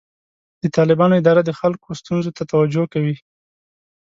[0.61, 3.15] د طالبانو اداره د خلکو ستونزو ته توجه کوي.